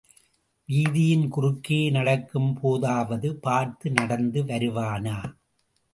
வீதியின் 0.69 1.27
குறுக்கே 1.27 1.91
நடக்கும் 1.91 2.57
போதாவது 2.61 3.35
பார்த்து 3.35 3.91
நடந்து 3.91 4.43
வருவானா? 4.43 5.17